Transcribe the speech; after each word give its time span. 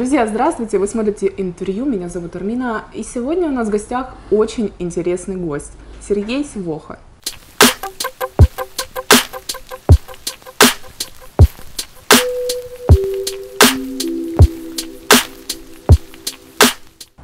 Друзья, 0.00 0.26
здравствуйте! 0.26 0.78
Вы 0.78 0.86
смотрите 0.86 1.30
интервью, 1.36 1.84
меня 1.84 2.08
зовут 2.08 2.34
Армина, 2.34 2.86
и 2.94 3.02
сегодня 3.02 3.48
у 3.48 3.50
нас 3.50 3.68
в 3.68 3.70
гостях 3.70 4.14
очень 4.30 4.72
интересный 4.78 5.36
гость– 5.36 5.72
Сергей 6.00 6.42
Сивоха. 6.42 6.98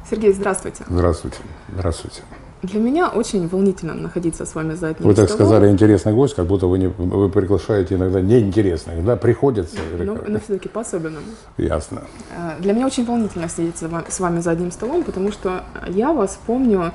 Сергей, 0.07 0.31
здравствуйте. 0.33 0.85
Здравствуйте. 0.87 1.37
Здравствуйте. 1.73 2.21
Для 2.67 2.79
меня 2.81 3.07
очень 3.09 3.47
волнительно 3.47 3.93
находиться 3.93 4.45
с 4.45 4.53
вами 4.55 4.73
за 4.75 4.87
одним 4.89 5.07
Вы 5.09 5.15
так 5.15 5.29
столом. 5.29 5.47
сказали, 5.47 5.71
интересный 5.71 6.13
гость, 6.13 6.35
как 6.35 6.45
будто 6.47 6.67
вы, 6.67 6.79
не, 6.79 6.87
вы 6.87 7.29
приглашаете 7.29 7.95
иногда 7.95 8.19
неинтересных, 8.19 9.05
да, 9.05 9.15
приходится. 9.15 9.77
или 9.93 10.03
Но, 10.03 10.15
как? 10.15 10.27
но 10.27 10.39
все-таки 10.39 10.67
по-особенному. 10.67 11.25
Ясно. 11.57 12.01
Э, 12.35 12.59
Для 12.61 12.73
меня 12.73 12.85
очень 12.85 13.05
волнительно 13.05 13.47
сидеть 13.47 13.77
с 14.09 14.19
вами 14.19 14.41
за 14.41 14.51
одним 14.51 14.71
столом, 14.71 15.03
потому 15.03 15.31
что 15.31 15.63
я 15.87 16.11
вас 16.11 16.37
помню 16.45 16.91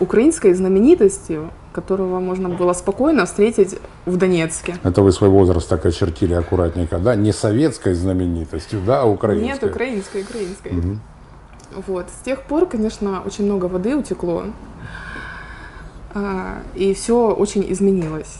украинской 0.00 0.52
знаменитостью, 0.54 1.50
которого 1.72 2.18
можно 2.20 2.48
было 2.48 2.72
спокойно 2.72 3.24
встретить 3.26 3.78
в 4.06 4.16
Донецке. 4.16 4.76
Это 4.82 5.02
вы 5.02 5.12
свой 5.12 5.30
возраст 5.30 5.68
так 5.68 5.86
очертили 5.86 6.34
аккуратненько, 6.34 6.98
да? 6.98 7.14
Не 7.14 7.32
советской 7.32 7.94
знаменитостью, 7.94 8.80
да, 8.84 9.02
а 9.02 9.04
украинской. 9.04 9.46
Нет, 9.46 9.62
украинской, 9.62 10.22
украинской. 10.22 10.98
Вот. 11.86 12.06
С 12.08 12.24
тех 12.24 12.42
пор, 12.42 12.66
конечно, 12.66 13.22
очень 13.26 13.44
много 13.44 13.66
воды 13.66 13.96
утекло, 13.96 14.44
а, 14.44 14.46
и 16.74 16.94
все 16.94 17.30
очень 17.30 17.64
изменилось. 17.72 18.38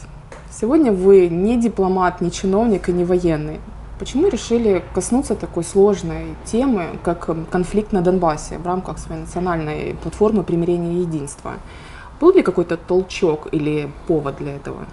Сегодня 0.50 0.92
вы 0.92 1.28
не 1.28 1.60
дипломат, 1.60 2.20
не 2.20 2.30
чиновник 2.30 2.88
и 2.88 2.92
не 2.92 3.04
военный. 3.04 3.60
Почему 3.98 4.28
решили 4.28 4.82
коснуться 4.92 5.34
такой 5.34 5.64
сложной 5.64 6.34
темы, 6.44 6.98
как 7.02 7.28
м, 7.28 7.46
конфликт 7.46 7.92
на 7.92 8.02
Донбассе 8.02 8.58
в 8.58 8.66
рамках 8.66 8.98
своей 8.98 9.20
национальной 9.20 9.96
платформы 10.02 10.42
примирения 10.42 10.94
и 10.94 11.00
единства? 11.00 11.54
Был 12.20 12.32
ли 12.32 12.42
какой-то 12.42 12.76
толчок 12.76 13.48
или 13.52 13.90
повод 14.06 14.36
для 14.38 14.56
этого? 14.56 14.86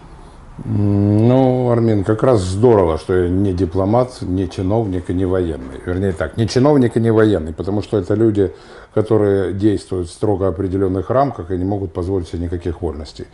Ну, 0.64 1.72
Армин, 1.72 2.04
как 2.04 2.22
раз 2.24 2.42
здорово, 2.42 2.98
что 2.98 3.16
я 3.16 3.30
не 3.30 3.54
дипломат, 3.54 4.22
не 4.22 4.48
чиновник 4.50 5.10
и 5.10 5.14
не 5.14 5.26
военный. 5.26 5.80
Вернее 5.86 6.12
так, 6.12 6.38
не 6.38 6.48
чиновник 6.48 6.98
и 6.98 7.00
не 7.00 7.12
военный, 7.12 7.54
потому 7.54 7.82
что 7.82 7.98
это 7.98 8.14
люди, 8.14 8.54
которые 8.94 9.54
действуют 9.54 10.10
в 10.10 10.12
строго 10.12 10.48
определенных 10.48 11.10
рамках 11.10 11.52
и 11.52 11.58
не 11.58 11.66
могут 11.66 11.94
позволить 11.94 12.28
себе 12.28 12.44
никаких 12.44 12.82
вольностей. 12.82 13.26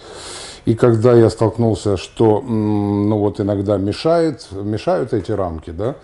И 0.66 0.75
когда 0.75 1.14
я 1.14 1.30
столкнулся, 1.30 1.98
что 1.98 2.42
ну 2.42 3.17
вот 3.17 3.42
иногда 3.42 3.78
мешает, 3.78 4.48
мешают 4.52 5.14
эти 5.14 5.31
рамки, 5.31 5.72
да, 5.72 5.95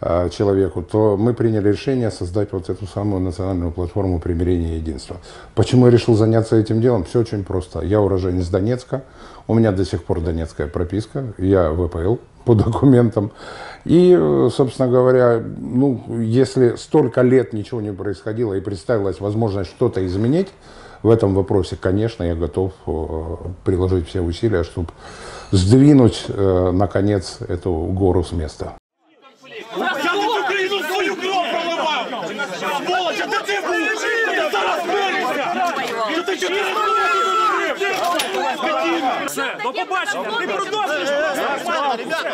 а, 0.00 0.28
человеку, 0.28 0.82
то 0.82 1.16
мы 1.16 1.34
приняли 1.34 1.70
решение 1.70 2.12
создать 2.12 2.52
вот 2.52 2.70
эту 2.70 2.86
самую 2.86 3.20
национальную 3.20 3.72
платформу 3.72 4.20
примирения 4.20 4.74
и 4.74 4.78
единства. 4.78 5.16
Почему 5.56 5.86
я 5.86 5.92
решил 5.92 6.14
заняться 6.14 6.54
этим 6.54 6.80
делом? 6.80 7.04
Все 7.04 7.18
очень 7.18 7.42
просто. 7.42 7.80
Я 7.80 8.00
уроженец 8.00 8.46
Донецка, 8.46 9.02
у 9.48 9.54
меня 9.54 9.72
до 9.72 9.84
сих 9.84 10.04
пор 10.04 10.20
донецкая 10.20 10.68
прописка, 10.68 11.32
я 11.38 11.72
ВПЛ 11.72 12.16
по 12.44 12.54
документам. 12.54 13.32
И, 13.84 14.14
собственно 14.54 14.88
говоря, 14.88 15.42
ну, 15.58 16.20
если 16.20 16.76
столько 16.76 17.22
лет 17.22 17.52
ничего 17.52 17.80
не 17.80 17.92
происходило 17.92 18.54
и 18.54 18.60
представилась 18.60 19.20
возможность 19.20 19.70
что-то 19.70 20.06
изменить 20.06 20.48
в 21.02 21.10
этом 21.10 21.34
вопросе, 21.34 21.76
конечно, 21.80 22.22
я 22.22 22.34
готов 22.34 22.72
э, 22.86 23.36
приложить 23.64 24.08
все 24.08 24.20
усилия, 24.20 24.64
чтобы 24.64 24.88
сдвинуть, 25.50 26.26
э, 26.28 26.70
наконец, 26.72 27.38
эту 27.40 27.72
гору 27.72 28.24
с 28.24 28.32
места. 28.32 28.77
до 40.07 40.07
побачення! 40.07 40.37
Ти 40.39 40.47
продовжуєш! 40.47 41.09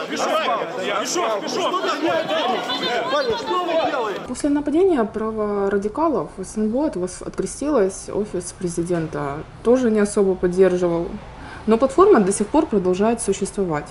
Пішов, 0.09 1.41
пішов, 1.41 1.41
пішов! 1.41 1.81
После 4.27 4.49
нападения 4.49 5.05
праворадикалов 5.05 6.29
в 6.37 6.43
СНБО 6.45 6.79
от 6.79 6.95
вас 6.95 7.21
открестилась, 7.21 8.09
офис 8.09 8.51
президента 8.51 9.35
тоже 9.61 9.91
не 9.91 10.01
особо 10.01 10.35
поддерживал. 10.35 11.05
Но 11.67 11.77
платформа 11.77 12.19
до 12.19 12.31
сих 12.31 12.47
пор 12.47 12.65
продолжает 12.65 13.21
существовать. 13.21 13.85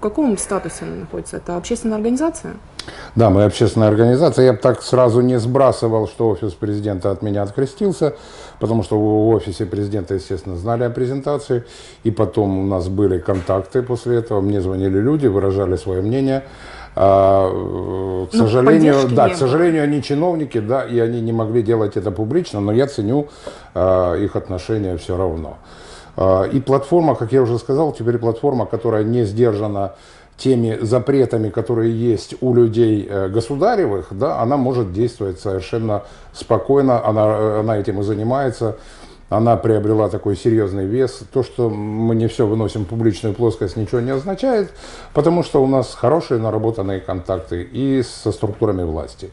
В 0.00 0.02
каком 0.02 0.38
статусе 0.38 0.86
она 0.86 0.94
находится? 0.94 1.36
Это 1.36 1.58
общественная 1.58 1.96
организация? 1.96 2.54
Да, 3.16 3.28
мы 3.28 3.44
общественная 3.44 3.88
организация. 3.88 4.46
Я 4.46 4.54
бы 4.54 4.58
так 4.58 4.80
сразу 4.80 5.20
не 5.20 5.38
сбрасывал, 5.38 6.08
что 6.08 6.30
офис 6.30 6.54
президента 6.54 7.10
от 7.10 7.20
меня 7.20 7.42
открестился, 7.42 8.14
потому 8.60 8.82
что 8.82 8.98
в 8.98 9.28
офисе 9.28 9.66
президента, 9.66 10.14
естественно, 10.14 10.56
знали 10.56 10.84
о 10.84 10.90
презентации. 10.90 11.64
И 12.02 12.10
потом 12.10 12.60
у 12.60 12.66
нас 12.66 12.88
были 12.88 13.18
контакты 13.18 13.82
после 13.82 14.16
этого. 14.16 14.40
Мне 14.40 14.62
звонили 14.62 14.98
люди, 14.98 15.26
выражали 15.26 15.76
свое 15.76 16.00
мнение. 16.00 16.44
А, 16.96 17.50
э, 17.52 18.26
к 18.30 18.32
Но 18.32 18.46
сожалению, 18.46 19.06
да, 19.10 19.28
к 19.28 19.36
сожалению, 19.36 19.82
они 19.84 20.02
чиновники, 20.02 20.60
да, 20.60 20.82
и 20.82 20.98
они 20.98 21.20
не 21.20 21.32
могли 21.32 21.62
делать 21.62 21.98
это 21.98 22.10
публично, 22.10 22.60
но 22.60 22.72
я 22.72 22.86
ценю 22.86 23.28
а, 23.74 24.14
их 24.14 24.34
отношения 24.34 24.96
все 24.96 25.14
равно. 25.14 25.58
А, 26.20 26.44
И 26.44 26.60
платформа, 26.60 27.14
как 27.14 27.32
я 27.32 27.42
уже 27.42 27.58
сказал, 27.58 27.92
теперь 27.92 28.18
платформа, 28.18 28.66
которая 28.66 29.04
не 29.04 29.24
сдержана 29.24 29.94
теми 30.36 30.78
запретами, 30.80 31.48
которые 31.48 31.92
есть 31.92 32.34
у 32.40 32.54
людей 32.54 33.06
э, 33.08 33.28
государевых, 33.28 34.08
да, 34.10 34.40
она 34.40 34.56
может 34.56 34.92
действовать 34.92 35.40
совершенно 35.40 36.02
спокойно, 36.32 37.04
она, 37.04 37.26
э, 37.26 37.60
она 37.60 37.78
этим 37.78 38.00
и 38.00 38.02
занимается, 38.02 38.76
она 39.30 39.56
приобрела 39.56 40.08
такой 40.08 40.36
серьезный 40.36 40.86
вес. 40.86 41.22
То, 41.32 41.42
что 41.42 41.70
мы 41.70 42.14
не 42.14 42.26
все 42.26 42.46
выносим 42.46 42.84
в 42.84 42.88
публичную 42.88 43.34
плоскость, 43.34 43.76
ничего 43.76 44.00
не 44.00 44.10
означает, 44.10 44.72
потому 45.14 45.42
что 45.42 45.62
у 45.62 45.66
нас 45.66 45.94
хорошие 45.94 46.40
наработанные 46.40 47.00
контакты 47.00 47.62
и 47.62 48.02
со 48.02 48.32
структурами 48.32 48.82
власти, 48.82 49.30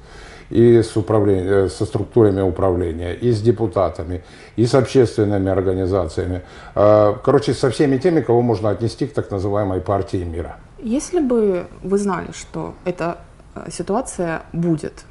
и 0.50 0.82
с 0.82 0.96
управлен- 0.98 1.66
э, 1.66 1.70
со 1.70 1.86
структурами 1.86 2.42
управления, 2.42 3.14
и 3.14 3.32
с 3.32 3.42
депутатами, 3.42 4.22
и 4.58 4.66
с 4.66 4.74
общественными 4.76 5.50
организациями. 5.50 6.42
Э, 6.76 7.16
Короче, 7.24 7.54
со 7.54 7.70
всеми 7.70 7.98
теми, 7.98 8.22
кого 8.22 8.42
можно 8.42 8.70
отнести 8.70 9.08
к 9.08 9.14
так 9.14 9.32
называемой 9.32 9.80
партии 9.82 10.24
мира. 10.24 10.58
Если 10.80 11.20
бы 11.20 11.66
вы 11.84 11.98
знали, 11.98 12.32
что 12.34 12.74
эта 12.86 13.18
э, 13.56 13.72
ситуация 13.72 14.42
будет, 14.54 15.06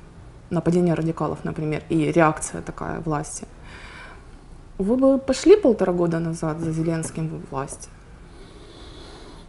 нападение 0.50 0.94
радикалов, 0.94 1.38
например, 1.44 1.82
и 1.88 2.12
реакция 2.12 2.62
такая 2.62 3.00
власти, 3.00 3.46
вы 4.78 4.96
бы 4.96 5.18
пошли 5.18 5.56
полтора 5.56 5.92
года 5.92 6.18
назад 6.18 6.60
за 6.60 6.70
Зеленским 6.72 7.28
в 7.28 7.50
власть? 7.50 7.88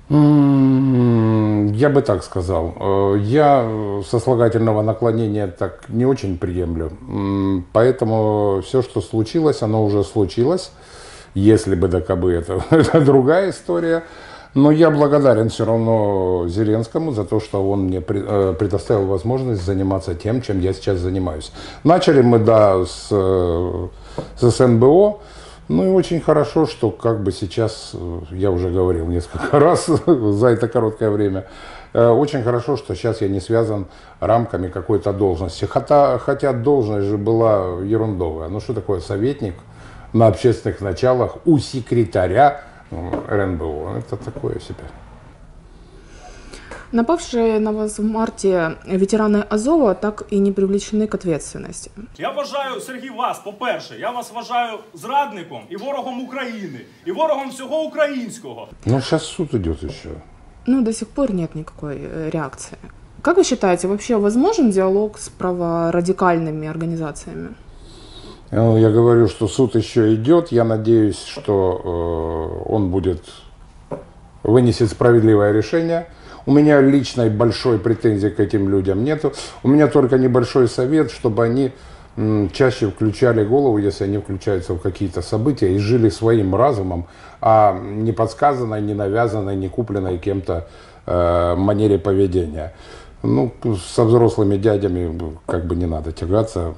Я 0.10 1.90
бы 1.90 2.02
так 2.02 2.24
сказал. 2.24 2.74
Э, 2.80 3.18
Я 3.20 3.70
сослагательного 4.10 4.82
наклонения 4.82 5.48
так 5.48 5.90
не 5.90 6.06
очень 6.06 6.38
приемлю. 6.38 6.92
Поэтому 7.74 8.62
все, 8.66 8.82
что 8.82 9.02
случилось, 9.02 9.62
оно 9.62 9.84
уже 9.84 10.04
случилось. 10.04 10.72
Если 11.34 11.76
бы 11.76 11.88
да 11.88 12.02
кабы 12.02 12.32
это, 12.32 12.64
это 12.70 13.02
другая 13.06 13.50
история. 13.50 14.04
Но 14.54 14.72
я 14.72 14.90
благодарен 14.90 15.50
все 15.50 15.66
равно 15.66 16.46
Зеленскому 16.48 17.12
за 17.12 17.26
то, 17.26 17.40
что 17.40 17.70
он 17.70 17.82
мне 17.82 18.02
э, 18.08 18.56
предоставил 18.58 19.06
возможность 19.06 19.64
заниматься 19.64 20.16
тем, 20.16 20.42
чем 20.42 20.62
я 20.62 20.74
сейчас 20.74 20.98
занимаюсь. 20.98 21.52
Начали 21.84 22.22
мы, 22.22 22.40
да, 22.40 22.84
с, 22.86 23.10
э, 23.12 23.88
с 24.40 24.50
СНБО. 24.50 25.20
Ну 25.68 25.86
и 25.86 25.90
очень 25.90 26.22
хорошо, 26.22 26.66
что 26.66 26.92
как 26.92 27.24
бы 27.24 27.32
сейчас, 27.32 27.92
э, 27.94 28.20
я 28.32 28.52
уже 28.52 28.70
говорил 28.70 29.08
несколько 29.08 29.60
раз 29.60 29.88
за 29.88 30.48
это 30.48 30.68
короткое 30.70 31.10
время, 31.10 31.46
э, 31.94 32.08
очень 32.08 32.42
хорошо, 32.44 32.78
что 32.78 32.96
сейчас 32.96 33.22
я 33.22 33.28
не 33.28 33.42
связан 33.42 33.88
рамками 34.22 34.70
какой-то 34.70 35.12
должности. 35.12 35.66
Хотя, 35.66 36.20
хотя 36.20 36.54
должность 36.54 37.08
же 37.08 37.18
была 37.18 37.82
ерундовая. 37.84 38.48
Ну 38.48 38.62
что 38.62 38.74
такое 38.74 39.02
советник 39.02 39.56
на 40.14 40.28
общественных 40.28 40.80
началах 40.80 41.38
у 41.46 41.58
секретаря 41.58 42.62
РНБО? 42.92 43.98
Это 43.98 44.16
такое 44.16 44.60
себе. 44.60 44.86
Напавшие 46.93 47.59
на 47.59 47.73
вас 47.73 47.99
в 47.99 48.05
марте 48.05 48.77
ветераны 48.87 49.45
Азова 49.51 49.95
так 49.95 50.25
и 50.31 50.39
не 50.39 50.53
привлечены 50.53 51.07
к 51.07 51.15
ответственности. 51.15 51.91
Я 52.19 52.31
вважаю, 52.31 52.81
Сергій, 52.81 53.11
вас, 53.11 53.39
по-перше, 53.39 53.99
я 53.99 54.11
вас 54.11 54.33
вважаю 54.33 54.79
зрадником 54.95 55.61
і 55.71 55.77
ворогом 55.77 56.21
України, 56.21 56.81
і 57.07 57.13
ворогом 57.13 57.51
всього 57.51 57.83
українського. 57.83 58.69
Ну 58.87 59.01
сейчас 59.01 59.27
суд 59.27 59.55
идет 59.55 59.83
еще. 59.83 60.09
Ну, 60.67 60.83
до 60.83 60.93
сих 60.93 61.09
пор 61.09 61.35
нет 61.35 61.55
никакой 61.55 61.97
э, 61.97 62.31
реакции. 62.31 62.79
Как 63.23 63.37
вы 63.37 63.45
считаете, 63.45 63.89
вообще 63.89 64.17
возможен 64.17 64.71
диалог 64.71 65.19
с 65.19 65.29
праворадикальными 65.29 66.69
организациями? 66.69 67.49
Ну, 68.51 68.77
Я 68.77 68.91
говорю, 68.91 69.29
что 69.29 69.49
суд 69.49 69.77
еще 69.77 70.15
идет. 70.15 70.53
Я 70.53 70.65
надеюсь, 70.65 71.25
что 71.25 72.63
э, 72.65 72.71
он 72.73 72.91
будет 72.91 73.23
вынесет 74.43 74.91
справедливое 74.91 75.53
решение. 75.53 76.07
У 76.48 76.54
меня 76.54 76.80
личной 76.80 77.30
большой 77.30 77.78
претензии 77.78 78.30
к 78.30 78.40
этим 78.40 78.70
людям 78.70 79.04
нету. 79.04 79.34
У 79.64 79.68
меня 79.68 79.88
только 79.88 80.18
небольшой 80.18 80.70
совет, 80.70 81.12
чтобы 81.12 81.44
они 81.44 81.74
чаще 82.54 82.90
включали 82.90 83.44
голову, 83.44 83.78
если 83.78 84.06
они 84.06 84.18
включаются 84.18 84.74
в 84.74 84.80
какие-то 84.80 85.22
события 85.22 85.76
и 85.76 85.78
жили 85.78 86.08
своим 86.08 86.56
разумом, 86.56 87.08
а 87.42 87.78
не 87.78 88.14
подсказанной, 88.14 88.82
не 88.82 88.94
навязанной, 88.94 89.58
не 89.58 89.68
купленной 89.68 90.18
кем-то 90.20 90.68
э, 91.06 91.56
манере 91.58 92.00
поведения. 92.00 92.74
Ну, 93.24 93.52
со 93.94 94.06
взрослыми 94.06 94.56
дядями 94.56 95.38
как 95.46 95.66
бы 95.66 95.76
не 95.76 95.86
надо 95.86 96.14
тягаться 96.14 96.76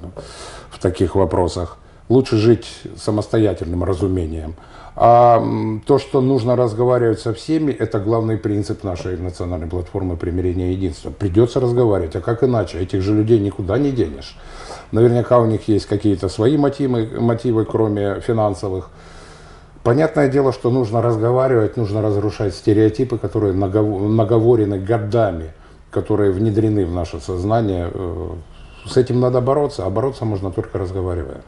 в 0.71 0.79
таких 0.79 1.13
вопросах. 1.13 1.77
Лучше 2.09 2.37
жить 2.37 2.67
самостоятельным 2.97 3.83
разумением. 3.83 4.55
А 4.95 5.41
то, 5.85 5.97
что 5.99 6.19
нужно 6.19 6.55
разговаривать 6.55 7.19
со 7.19 7.33
всеми, 7.33 7.71
это 7.71 7.99
главный 7.99 8.37
принцип 8.37 8.83
нашей 8.83 9.15
национальной 9.15 9.67
платформы 9.67 10.17
примирения 10.17 10.71
и 10.71 10.73
единства. 10.73 11.11
Придется 11.11 11.59
разговаривать, 11.59 12.15
а 12.15 12.21
как 12.21 12.43
иначе? 12.43 12.79
Этих 12.79 13.01
же 13.01 13.13
людей 13.13 13.39
никуда 13.39 13.77
не 13.77 13.91
денешь. 13.91 14.35
Наверняка 14.91 15.39
у 15.39 15.45
них 15.45 15.67
есть 15.67 15.85
какие-то 15.85 16.27
свои 16.27 16.57
мотивы, 16.57 17.07
мотивы, 17.19 17.63
кроме 17.63 18.19
финансовых. 18.21 18.89
Понятное 19.83 20.27
дело, 20.27 20.51
что 20.51 20.69
нужно 20.71 21.01
разговаривать, 21.01 21.77
нужно 21.77 22.01
разрушать 22.01 22.53
стереотипы, 22.53 23.17
которые 23.17 23.53
наговорены 23.53 24.79
годами, 24.79 25.53
которые 25.91 26.31
внедрены 26.31 26.85
в 26.85 26.91
наше 26.91 27.19
сознание. 27.19 27.89
Э, 27.93 28.29
с 28.85 28.97
этим 28.97 29.19
надо 29.19 29.39
бороться, 29.41 29.85
а 29.85 29.89
бороться 29.89 30.25
можно 30.25 30.51
только 30.51 30.77
разговаривая. 30.77 31.41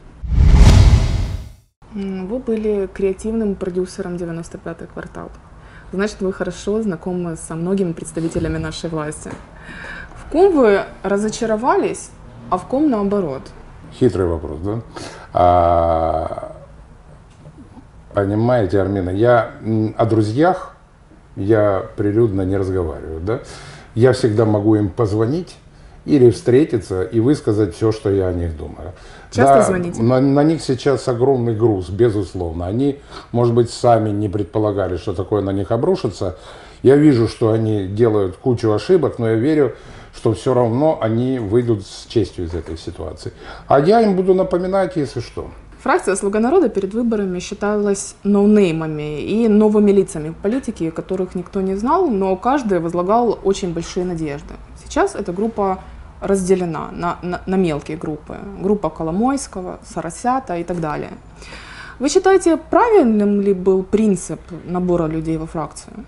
Вы 1.94 2.38
были 2.38 2.88
креативным 2.92 3.54
продюсером 3.54 4.16
95-й 4.16 4.86
квартал. 4.86 5.30
Значит, 5.92 6.20
вы 6.20 6.32
хорошо 6.32 6.82
знакомы 6.82 7.36
со 7.36 7.54
многими 7.54 7.92
представителями 7.92 8.58
нашей 8.58 8.88
власти. 8.88 9.30
В 10.16 10.30
ком 10.30 10.56
вы 10.56 10.84
разочаровались 11.02 12.10
а 12.52 12.58
в 12.58 12.66
ком 12.66 12.90
наоборот? 12.90 13.40
Хитрый 13.94 14.26
вопрос, 14.26 14.58
да? 14.60 14.80
А, 15.32 16.56
понимаете, 18.12 18.78
Армина, 18.78 19.08
я 19.08 19.52
о 19.96 20.04
друзьях 20.04 20.76
я 21.34 21.86
прилюдно 21.96 22.42
не 22.42 22.58
разговариваю, 22.58 23.20
да? 23.20 23.40
Я 23.94 24.12
всегда 24.12 24.44
могу 24.44 24.74
им 24.74 24.90
позвонить 24.90 25.56
или 26.04 26.30
встретиться 26.30 27.02
и 27.02 27.20
высказать 27.20 27.74
все, 27.74 27.92
что 27.92 28.10
я 28.10 28.28
о 28.28 28.32
них 28.32 28.56
думаю. 28.56 28.92
Часто 29.30 29.54
да, 29.54 29.62
звоните? 29.62 30.02
На, 30.02 30.20
на 30.20 30.42
них 30.42 30.62
сейчас 30.62 31.06
огромный 31.08 31.54
груз, 31.54 31.88
безусловно. 31.88 32.66
Они, 32.66 32.98
может 33.30 33.54
быть, 33.54 33.70
сами 33.70 34.10
не 34.10 34.28
предполагали, 34.28 34.96
что 34.96 35.14
такое 35.14 35.42
на 35.42 35.50
них 35.50 35.70
обрушится. 35.70 36.36
Я 36.82 36.96
вижу, 36.96 37.28
что 37.28 37.52
они 37.52 37.86
делают 37.86 38.36
кучу 38.36 38.72
ошибок, 38.72 39.18
но 39.18 39.30
я 39.30 39.36
верю, 39.36 39.74
что 40.14 40.34
все 40.34 40.52
равно 40.52 40.98
они 41.00 41.38
выйдут 41.38 41.86
с 41.86 42.06
честью 42.06 42.46
из 42.46 42.54
этой 42.54 42.76
ситуации. 42.76 43.32
А 43.68 43.80
я 43.80 44.02
им 44.02 44.16
буду 44.16 44.34
напоминать, 44.34 44.96
если 44.96 45.20
что. 45.20 45.50
Фракция 45.82 46.14
«Слуга 46.14 46.38
народа» 46.38 46.68
перед 46.68 46.94
выборами 46.94 47.40
считалась 47.40 48.14
ноунеймами 48.22 49.20
и 49.20 49.48
новыми 49.48 49.90
лицами 49.90 50.28
в 50.28 50.36
политике, 50.36 50.92
которых 50.92 51.34
никто 51.34 51.60
не 51.60 51.74
знал, 51.74 52.08
но 52.08 52.36
каждый 52.36 52.78
возлагал 52.78 53.36
очень 53.42 53.72
большие 53.72 54.06
надежды. 54.06 54.54
Сейчас 54.92 55.14
эта 55.14 55.32
группа 55.32 55.78
разделена 56.20 56.90
на, 56.92 57.18
на, 57.22 57.40
на 57.46 57.56
мелкие 57.56 57.96
группы. 57.96 58.36
Группа 58.60 58.90
Коломойского, 58.90 59.78
Соросята 59.84 60.58
и 60.58 60.64
так 60.64 60.80
далее. 60.80 61.12
Вы 61.98 62.10
считаете, 62.10 62.58
правильным 62.58 63.40
ли 63.40 63.54
был 63.54 63.84
принцип 63.84 64.40
набора 64.66 65.06
людей 65.06 65.38
во 65.38 65.46
фракцию? 65.46 66.04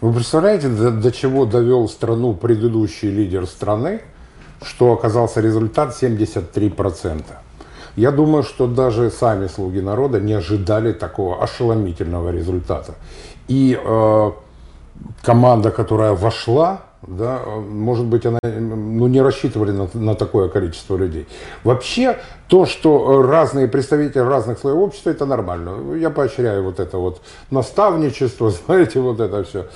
Вы 0.00 0.12
представляете, 0.12 0.68
до, 0.68 0.92
до 0.92 1.10
чего 1.10 1.46
довел 1.46 1.88
страну 1.88 2.34
предыдущий 2.34 3.10
лидер 3.10 3.44
страны, 3.46 4.02
что 4.62 4.92
оказался 4.92 5.40
результат 5.40 6.00
73%. 6.00 7.24
Я 7.96 8.12
думаю, 8.12 8.44
что 8.44 8.68
даже 8.68 9.10
сами 9.10 9.48
слуги 9.48 9.80
народа 9.80 10.20
не 10.20 10.34
ожидали 10.34 10.92
такого 10.92 11.42
ошеломительного 11.42 12.30
результата. 12.30 12.94
И 13.48 13.76
э, 13.84 14.30
команда, 15.22 15.72
которая 15.72 16.12
вошла, 16.12 16.82
да, 17.08 17.40
может 17.46 18.04
быть, 18.04 18.26
она 18.26 18.38
ну, 18.42 19.06
не 19.06 19.22
рассчитывали 19.22 19.70
на, 19.72 19.88
на 19.94 20.14
такое 20.14 20.48
количество 20.48 20.96
людей. 20.96 21.26
Вообще, 21.64 22.18
то, 22.48 22.66
что 22.66 23.22
разные 23.22 23.66
представители 23.66 24.20
разных 24.20 24.58
слоев 24.58 24.78
общества, 24.78 25.10
это 25.10 25.24
нормально. 25.24 25.94
Я 25.96 26.10
поощряю 26.10 26.64
вот 26.64 26.80
это 26.80 26.98
вот 26.98 27.22
наставничество, 27.50 28.50
знаете, 28.66 29.00
вот 29.00 29.20
это 29.20 29.42
все. 29.44 29.66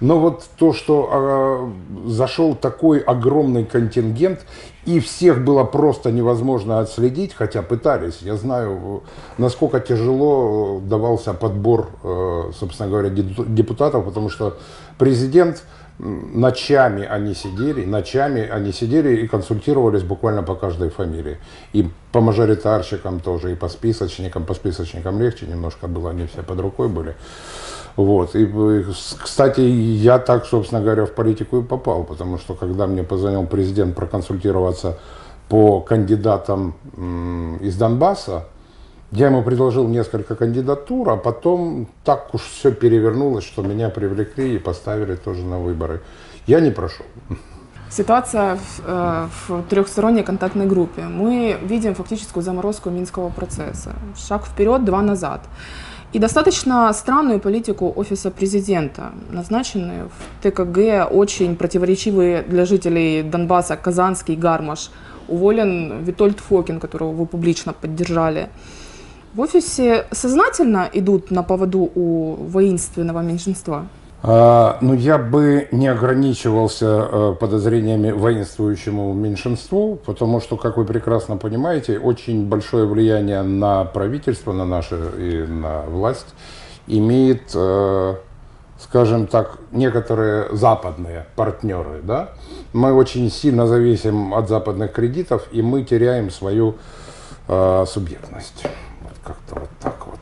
Но 0.00 0.18
вот 0.18 0.44
то, 0.56 0.72
что 0.72 1.72
э, 2.06 2.08
зашел 2.08 2.54
такой 2.54 3.00
огромный 3.00 3.66
контингент, 3.66 4.40
и 4.86 4.98
всех 5.00 5.44
было 5.44 5.64
просто 5.64 6.10
невозможно 6.10 6.80
отследить, 6.80 7.34
хотя 7.34 7.60
пытались. 7.60 8.20
Я 8.22 8.36
знаю, 8.36 9.02
насколько 9.36 9.78
тяжело 9.80 10.80
давался 10.82 11.34
подбор, 11.34 11.90
э, 12.02 12.52
собственно 12.58 12.88
говоря, 12.88 13.10
депутатов, 13.10 14.06
потому 14.06 14.30
что 14.30 14.56
президент 14.96 15.62
ночами 16.00 17.04
они 17.04 17.34
сидели, 17.34 17.84
ночами 17.84 18.48
они 18.48 18.72
сидели 18.72 19.16
и 19.16 19.28
консультировались 19.28 20.02
буквально 20.02 20.42
по 20.42 20.54
каждой 20.54 20.88
фамилии. 20.88 21.38
И 21.72 21.88
по 22.12 22.20
мажоритарщикам 22.20 23.20
тоже, 23.20 23.52
и 23.52 23.54
по 23.54 23.68
списочникам. 23.68 24.44
По 24.44 24.54
списочникам 24.54 25.20
легче 25.20 25.46
немножко 25.46 25.88
было, 25.88 26.10
они 26.10 26.26
все 26.26 26.42
под 26.42 26.60
рукой 26.60 26.88
были. 26.88 27.14
Вот. 27.96 28.34
И, 28.34 28.48
кстати, 29.22 29.60
я 29.60 30.18
так, 30.18 30.46
собственно 30.46 30.80
говоря, 30.80 31.04
в 31.04 31.12
политику 31.12 31.58
и 31.58 31.62
попал, 31.62 32.04
потому 32.04 32.38
что 32.38 32.54
когда 32.54 32.86
мне 32.86 33.02
позвонил 33.02 33.46
президент 33.46 33.94
проконсультироваться 33.94 34.98
по 35.48 35.80
кандидатам 35.80 36.74
из 37.60 37.76
Донбасса, 37.76 38.44
я 39.12 39.26
ему 39.26 39.42
предложил 39.42 39.88
несколько 39.88 40.36
кандидатур, 40.36 41.10
а 41.10 41.16
потом 41.16 41.86
так 42.04 42.34
уж 42.34 42.42
все 42.42 42.70
перевернулось, 42.70 43.44
что 43.44 43.62
меня 43.62 43.88
привлекли 43.88 44.54
и 44.54 44.58
поставили 44.58 45.16
тоже 45.16 45.44
на 45.44 45.58
выборы. 45.58 46.00
Я 46.46 46.60
не 46.60 46.70
прошел. 46.70 47.06
Ситуация 47.90 48.56
в, 48.56 48.80
э, 48.86 49.28
в 49.48 49.62
трехсторонней 49.68 50.22
контактной 50.22 50.66
группе. 50.66 51.02
Мы 51.02 51.58
видим 51.60 51.94
фактическую 51.94 52.44
заморозку 52.44 52.90
Минского 52.90 53.30
процесса. 53.30 53.90
Шаг 54.16 54.46
вперед, 54.46 54.84
два 54.84 55.02
назад. 55.02 55.40
И 56.12 56.18
достаточно 56.20 56.92
странную 56.92 57.40
политику 57.40 57.92
Офиса 57.96 58.30
президента. 58.30 59.10
Назначенные 59.30 60.04
в 60.04 60.42
ТКГ 60.42 61.08
очень 61.10 61.56
противоречивые 61.56 62.42
для 62.42 62.64
жителей 62.64 63.22
Донбасса 63.22 63.76
Казанский 63.76 64.36
Гармаш. 64.36 64.90
Уволен 65.28 66.04
Витольд 66.04 66.38
Фокин, 66.40 66.78
которого 66.78 67.12
вы 67.12 67.26
публично 67.26 67.72
поддержали. 67.72 68.48
В 69.32 69.40
офисе 69.40 70.06
сознательно 70.10 70.90
идут 70.92 71.30
на 71.30 71.44
поводу 71.44 71.88
у 71.94 72.34
воинственного 72.34 73.20
меньшинства? 73.20 73.86
А, 74.24 74.76
ну, 74.80 74.92
я 74.92 75.18
бы 75.18 75.68
не 75.70 75.86
ограничивался 75.86 76.86
а, 76.88 77.34
подозрениями 77.34 78.10
воинствующему 78.10 79.14
меньшинству, 79.14 80.00
потому 80.04 80.40
что, 80.40 80.56
как 80.56 80.76
вы 80.76 80.84
прекрасно 80.84 81.36
понимаете, 81.36 81.96
очень 82.00 82.48
большое 82.48 82.86
влияние 82.86 83.42
на 83.42 83.84
правительство, 83.84 84.52
на 84.52 84.64
наше 84.64 84.96
и 85.16 85.46
на 85.48 85.82
власть 85.82 86.34
имеет, 86.88 87.52
а, 87.54 88.16
скажем 88.80 89.28
так, 89.28 89.58
некоторые 89.70 90.48
западные 90.56 91.26
партнеры. 91.36 92.00
Да? 92.02 92.30
Мы 92.72 92.92
очень 92.92 93.30
сильно 93.30 93.68
зависим 93.68 94.34
от 94.34 94.48
западных 94.48 94.92
кредитов, 94.92 95.46
и 95.52 95.62
мы 95.62 95.84
теряем 95.84 96.30
свою 96.30 96.74
а, 97.46 97.84
субъектность 97.86 98.64
как-то 99.30 99.60
вот 99.60 99.70
так 99.80 100.06
вот. 100.06 100.20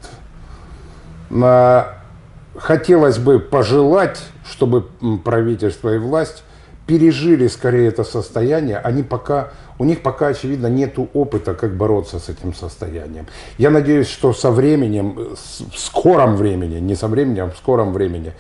Хотелось 2.56 3.18
бы 3.18 3.38
пожелать, 3.38 4.20
чтобы 4.44 4.86
правительство 5.24 5.94
и 5.94 5.98
власть 5.98 6.42
пережили 6.86 7.46
скорее 7.46 7.88
это 7.88 8.02
состояние. 8.02 8.78
Они 8.78 9.02
пока, 9.02 9.50
у 9.78 9.84
них 9.84 10.02
пока, 10.02 10.28
очевидно, 10.28 10.66
нет 10.66 10.98
опыта, 11.14 11.54
как 11.54 11.76
бороться 11.76 12.18
с 12.18 12.28
этим 12.28 12.54
состоянием. 12.54 13.26
Я 13.58 13.70
надеюсь, 13.70 14.08
что 14.08 14.32
со 14.32 14.50
временем, 14.50 15.36
в 15.72 15.78
скором 15.78 16.36
времени, 16.36 16.80
не 16.80 16.96
со 16.96 17.06
временем, 17.06 17.44
а 17.44 17.50
в 17.50 17.58
скором 17.58 17.92
времени, 17.92 18.32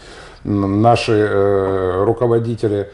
наши 0.44 1.12
э, 1.12 2.04
руководители 2.04 2.90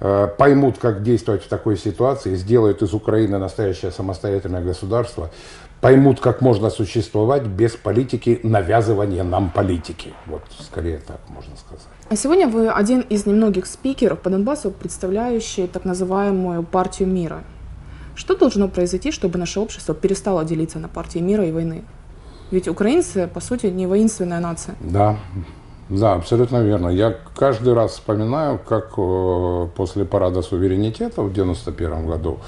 э, 0.00 0.28
поймут, 0.38 0.78
как 0.78 1.02
действовать 1.02 1.42
в 1.42 1.48
такой 1.48 1.78
ситуации, 1.78 2.36
сделают 2.36 2.82
из 2.82 2.92
Украины 2.92 3.38
настоящее 3.38 3.90
самостоятельное 3.90 4.62
государство, 4.62 5.30
поймут, 5.80 6.20
как 6.20 6.40
можно 6.40 6.70
существовать 6.70 7.44
без 7.44 7.72
политики, 7.72 8.40
навязывания 8.42 9.24
нам 9.24 9.50
политики. 9.50 10.12
Вот 10.26 10.42
скорее 10.60 10.98
так 10.98 11.20
можно 11.28 11.56
сказать. 11.56 11.86
А 12.08 12.16
сегодня 12.16 12.48
вы 12.48 12.68
один 12.68 13.00
из 13.00 13.26
немногих 13.26 13.66
спикеров 13.66 14.18
по 14.18 14.30
Донбассу, 14.30 14.70
представляющий 14.70 15.66
так 15.66 15.84
называемую 15.84 16.62
партию 16.62 17.08
мира. 17.08 17.42
Что 18.14 18.36
должно 18.36 18.68
произойти, 18.68 19.12
чтобы 19.12 19.38
наше 19.38 19.60
общество 19.60 19.94
перестало 19.94 20.44
делиться 20.44 20.78
на 20.78 20.88
партии 20.88 21.20
мира 21.20 21.46
и 21.46 21.52
войны? 21.52 21.84
Ведь 22.50 22.68
украинцы, 22.68 23.28
по 23.32 23.40
сути, 23.40 23.66
не 23.66 23.86
воинственная 23.86 24.40
нация. 24.40 24.74
Да, 24.80 25.16
Да, 25.88 26.14
абсолютно 26.14 26.62
верно. 26.62 26.88
Я 26.88 27.16
каждый 27.34 27.74
раз 27.74 27.92
вспоминаю, 27.92 28.58
как 28.58 28.92
э, 28.96 29.68
после 29.76 30.04
парада 30.04 30.42
суверенитета 30.42 31.22
в 31.22 31.32
91 31.32 32.06
году, 32.06 32.38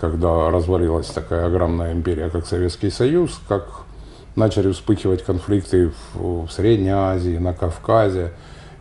когда 0.00 0.50
развалилась 0.50 1.08
такая 1.08 1.46
огромная 1.46 1.92
империя, 1.92 2.30
как 2.30 2.46
Советский 2.46 2.90
Союз, 2.90 3.38
как 3.48 3.82
начали 4.34 4.72
вспыхивать 4.72 5.22
конфликты 5.22 5.92
в, 6.14 6.46
в 6.46 6.50
Средней 6.50 6.90
Азии, 6.90 7.36
на 7.36 7.52
Кавказе. 7.52 8.32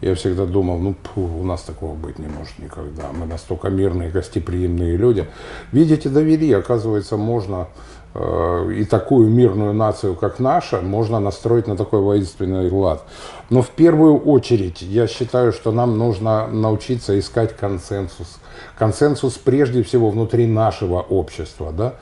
Я 0.02 0.16
всегда 0.16 0.46
думал, 0.46 0.80
ну, 0.80 0.94
пу, 0.94 1.22
у 1.22 1.44
нас 1.44 1.62
такого 1.64 1.94
быть 1.94 2.20
не 2.20 2.28
может 2.28 2.58
никогда. 2.58 3.12
Мы 3.12 3.26
настолько 3.26 3.68
мирные, 3.70 4.10
гостеприимные 4.10 4.96
люди. 4.96 5.28
Видите, 5.74 6.08
довели, 6.08 6.54
оказывается, 6.54 7.18
можно 7.18 7.68
и 8.16 8.86
такую 8.90 9.30
мирную 9.30 9.74
нацию, 9.74 10.16
как 10.16 10.40
наша, 10.40 10.82
можно 10.82 11.20
настроить 11.20 11.68
на 11.68 11.78
такой 11.78 12.02
воинственный 12.02 12.70
лад. 12.72 13.04
Но 13.50 13.62
в 13.62 13.70
первую 13.70 14.18
очередь 14.20 14.82
я 14.82 15.08
считаю, 15.08 15.52
что 15.52 15.72
нам 15.72 15.98
нужно 15.98 16.48
научиться 16.48 17.18
искать 17.20 17.56
консенсус. 17.56 18.40
Консенсус 18.78 19.34
прежде 19.34 19.84
всего 19.84 20.10
внутри 20.10 20.48
нашего 20.48 21.02
общества. 21.02 21.72
Да? 21.72 21.94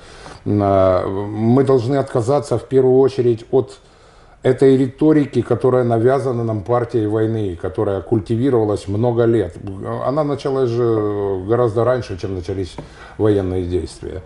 Э, 0.46 1.06
мы 1.06 1.64
должны 1.64 1.98
отказаться 1.98 2.58
в 2.58 2.64
первую 2.64 3.00
очередь 3.00 3.46
от 3.52 3.80
этой 4.44 4.78
риторики, 4.78 5.42
которая 5.42 5.84
навязана 5.84 6.44
нам 6.44 6.62
партией 6.62 7.08
войны, 7.08 7.58
которая 7.62 8.02
культивировалась 8.02 8.88
много 8.88 9.26
лет. 9.26 9.56
Она 10.06 10.24
началась 10.24 10.70
же 10.70 11.44
гораздо 11.48 11.84
раньше, 11.84 12.18
чем 12.18 12.36
начались 12.36 12.76
военные 13.18 13.66
действия. 13.66 14.22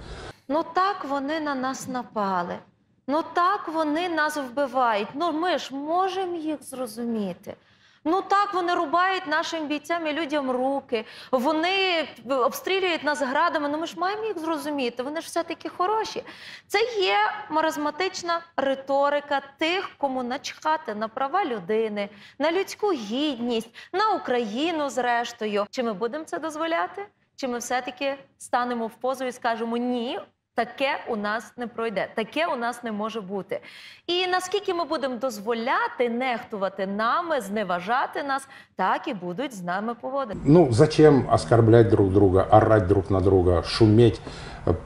Ну 0.51 0.63
так 0.63 1.05
вони 1.05 1.39
на 1.39 1.55
нас 1.55 1.87
напали. 1.87 2.59
Ну 3.07 3.23
так 3.33 3.67
вони 3.67 4.09
нас 4.09 4.37
вбивають. 4.37 5.07
Ну 5.13 5.31
ми 5.31 5.57
ж 5.57 5.75
можемо 5.75 6.35
їх 6.35 6.63
зрозуміти. 6.63 7.55
Ну 8.03 8.21
так 8.21 8.53
вони 8.53 8.73
рубають 8.75 9.27
нашим 9.27 9.67
бійцям 9.67 10.07
і 10.07 10.13
людям 10.13 10.51
руки. 10.51 11.05
Вони 11.31 12.07
обстрілюють 12.29 13.03
нас 13.03 13.21
градами. 13.21 13.69
Ну 13.69 13.77
ми 13.77 13.87
ж 13.87 13.99
маємо 13.99 14.23
їх 14.23 14.39
зрозуміти. 14.39 15.03
Вони 15.03 15.21
ж 15.21 15.27
все 15.27 15.43
таки 15.43 15.69
хороші. 15.69 16.23
Це 16.67 16.79
є 17.01 17.17
маразматична 17.49 18.41
риторика 18.57 19.41
тих, 19.57 19.89
кому 19.97 20.23
начхати 20.23 20.95
на 20.95 21.07
права 21.07 21.45
людини, 21.45 22.09
на 22.39 22.51
людську 22.51 22.91
гідність, 22.91 23.69
на 23.93 24.11
Україну, 24.13 24.89
зрештою. 24.89 25.65
Чи 25.69 25.83
ми 25.83 25.93
будемо 25.93 26.23
це 26.23 26.39
дозволяти? 26.39 27.05
Чи 27.35 27.47
ми 27.47 27.57
все-таки 27.57 28.17
станемо 28.37 28.87
в 28.87 28.93
позу 28.93 29.25
і 29.25 29.31
скажемо 29.31 29.77
ні? 29.77 30.19
Таке 30.54 30.88
у 31.08 31.16
нас 31.16 31.52
не 31.56 31.66
пройде, 31.66 32.08
таке 32.14 32.46
у 32.46 32.56
нас 32.56 32.82
не 32.82 32.92
може 32.92 33.20
бути. 33.20 33.60
І 34.06 34.26
наскільки 34.26 34.74
ми 34.74 34.84
будемо 34.84 35.16
дозволяти 35.16 36.08
нехтувати 36.08 36.86
нами, 36.86 37.40
зневажати 37.40 38.22
нас, 38.22 38.48
так 38.76 39.08
і 39.08 39.14
будуть 39.14 39.54
з 39.54 39.62
нами 39.62 39.94
поводити. 39.94 40.40
Ну, 40.44 40.68
зачем 40.72 41.28
оскорблять 41.30 41.88
друг 41.88 42.12
друга, 42.12 42.46
орать 42.50 42.86
друг 42.86 43.10
на 43.10 43.20
друга, 43.20 43.62
шуметь? 43.62 44.20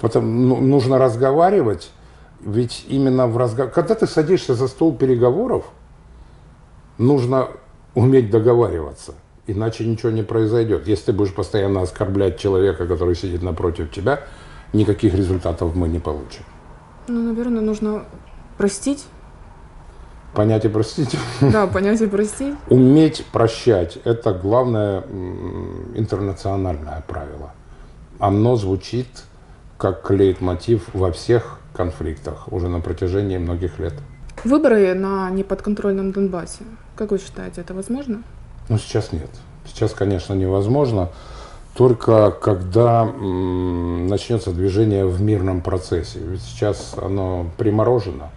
Потом, 0.01 0.49
ну, 0.49 0.57
нужно 0.61 0.99
разговаривать, 0.99 1.91
ведь 2.41 2.87
именно 2.89 3.27
в 3.27 3.37
разговор... 3.37 3.73
Когда 3.73 3.95
ты 3.95 4.07
садишься 4.07 4.55
за 4.55 4.69
стол 4.69 4.97
переговоров, 4.97 5.65
нужно 6.99 7.49
уметь 7.95 8.31
договариваться, 8.31 9.15
иначе 9.47 9.87
ничего 9.87 10.11
не 10.11 10.23
произойдет. 10.23 10.89
Если 10.89 11.13
ты 11.13 11.13
будешь 11.13 11.35
постоянно 11.35 11.83
оскорблять 11.83 12.41
человека, 12.41 12.87
который 12.87 13.15
сидит 13.15 13.43
напротив 13.43 13.91
тебя, 13.93 14.19
никаких 14.76 15.14
результатов 15.14 15.76
мы 15.76 15.88
не 15.88 16.00
получим. 16.00 16.44
Ну, 17.08 17.22
наверное, 17.22 17.62
нужно 17.62 18.04
простить. 18.58 19.06
Понять 20.34 20.66
и 20.66 20.70
простить. 20.70 21.18
Да, 21.42 21.68
понять 21.68 22.02
и 22.02 22.08
простить. 22.08 22.56
Уметь 22.70 23.26
прощать– 23.32 23.98
это 24.04 24.34
главное 24.34 25.04
интернациональное 25.96 27.04
правило. 27.08 27.54
Оно 28.20 28.56
звучит 28.56 29.08
как 29.78 30.10
лейтмотив 30.10 30.90
во 30.94 31.12
всех 31.12 31.60
конфликтах 31.74 32.52
уже 32.52 32.70
на 32.70 32.80
протяжении 32.80 33.38
многих 33.38 33.80
лет. 33.80 33.94
Выборы 34.44 34.94
на 34.94 35.30
неподконтрольном 35.30 36.12
Донбассе. 36.12 36.64
Как 36.96 37.12
вы 37.12 37.20
считаете, 37.20 37.62
это 37.62 37.74
возможно? 37.74 38.24
Но 38.70 38.78
сейчас 38.78 39.12
нет. 39.12 39.30
Сейчас, 39.66 39.94
конечно, 39.94 40.34
невозможно. 40.34 41.10
Только 41.76 42.32
когда 42.32 43.04
начнется 43.04 44.52
движение 44.52 45.06
в 45.06 45.22
мирном 45.22 45.62
процессе. 45.62 46.20
Ведь 46.20 46.42
сейчас 46.42 46.96
оно 47.02 47.48
приморожено. 47.58 48.30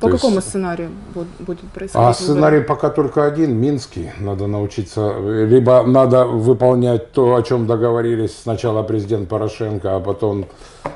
По 0.00 0.08
То 0.08 0.08
есть- 0.08 0.20
какому 0.20 0.40
сценарию 0.42 0.90
буд- 1.14 1.26
будет 1.38 1.70
происходить? 1.70 2.08
А 2.08 2.12
сценарий 2.12 2.60
пока 2.60 2.90
только 2.90 3.24
один, 3.24 3.56
Минский. 3.56 4.10
Надо 4.20 4.46
научиться, 4.46 5.14
либо 5.46 5.84
надо 5.84 6.26
выполнять 6.26 7.12
то, 7.12 7.34
о 7.34 7.42
чем 7.42 7.66
договорились 7.66 8.36
сначала 8.36 8.82
президент 8.82 9.28
Порошенко, 9.28 9.96
а 9.96 10.00
потом 10.00 10.46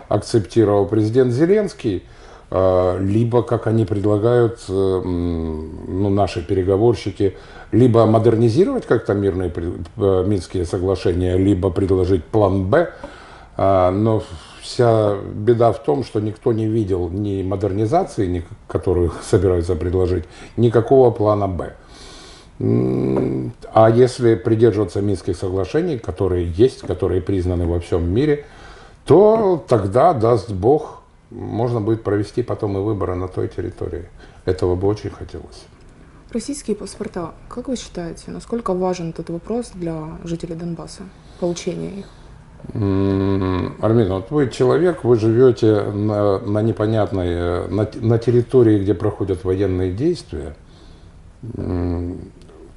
акцептировал 0.09 0.85
президент 0.87 1.33
Зеленский, 1.33 2.03
либо, 2.51 3.43
как 3.43 3.67
они 3.69 3.85
предлагают, 3.85 4.61
э, 4.69 4.73
ну, 4.73 6.09
наши 6.09 6.45
переговорщики, 6.45 7.37
либо 7.71 8.07
модернизировать 8.07 8.87
как-то 8.87 9.15
мирные 9.15 9.53
э, 9.55 10.25
Минские 10.27 10.65
соглашения, 10.65 11.37
либо 11.37 11.71
предложить 11.71 12.25
план 12.25 12.65
«Б», 12.65 12.93
а, 13.57 13.91
но 13.91 14.23
вся 14.63 15.17
беда 15.35 15.73
в 15.73 15.83
том, 15.83 16.03
что 16.03 16.21
никто 16.21 16.53
не 16.53 16.67
видел 16.67 17.09
ни 17.09 17.43
модернизации, 17.43 18.27
ни- 18.27 18.45
которую 18.67 19.13
собираются 19.23 19.77
предложить, 19.77 20.25
никакого 20.57 21.11
плана 21.11 21.47
«Б». 21.47 21.75
А 23.73 23.89
если 23.89 24.35
придерживаться 24.35 25.01
Минских 25.01 25.37
соглашений, 25.37 25.99
которые 25.99 26.51
есть, 26.51 26.83
которые 26.83 27.23
признаны 27.23 27.67
во 27.67 27.81
всем 27.81 28.13
мире, 28.13 28.45
то 29.07 29.65
тогда, 29.67 30.13
даст 30.13 30.51
Бог, 30.51 31.00
можно 31.31 31.81
будет 31.81 32.03
провести 32.03 32.43
потом 32.43 32.77
и 32.77 32.81
выборы 32.81 33.15
на 33.15 33.29
той 33.29 33.49
территории. 33.49 34.05
Этого 34.45 34.75
бы 34.75 34.89
очень 34.89 35.11
хотелось. 35.11 35.67
Российские 36.33 36.77
паспорта. 36.77 37.33
Как 37.49 37.69
вы 37.69 37.77
считаете, 37.77 38.31
насколько 38.31 38.73
важен 38.73 39.11
этот 39.11 39.31
вопрос 39.31 39.73
для 39.75 40.19
жителей 40.25 40.55
Донбасса? 40.55 41.03
Получение 41.41 42.01
их. 42.01 42.07
Армин, 42.75 44.09
вот 44.09 44.31
вы 44.31 44.49
человек, 44.51 45.03
вы 45.03 45.17
живете 45.17 45.83
на, 45.83 46.39
на 46.39 46.63
непонятной, 46.63 47.29
э, 47.29 47.69
на, 47.69 47.89
на 47.95 48.19
территории, 48.19 48.79
где 48.79 48.93
проходят 48.95 49.45
военные 49.45 49.93
действия. 49.93 50.55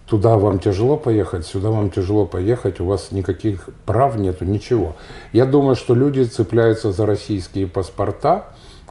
Туда 0.05 0.38
вам 0.38 0.60
тяжело 0.60 0.98
поехать, 0.98 1.45
сюда 1.45 1.69
вам 1.69 1.89
тяжело 1.89 2.25
поехать, 2.25 2.79
у 2.81 2.86
вас 2.86 3.12
никаких 3.12 3.69
прав 3.86 4.17
нету, 4.17 4.43
ничего. 4.43 4.95
Я 5.31 5.45
думаю, 5.45 5.75
что 5.75 5.95
люди 5.95 6.24
цепляются 6.24 6.91
за 6.91 7.05
российские 7.05 7.67
паспорта 7.67 8.45